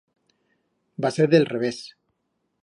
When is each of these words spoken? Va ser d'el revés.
Va 1.05 1.11
ser 1.17 1.27
d'el 1.35 1.47
revés. 1.53 1.79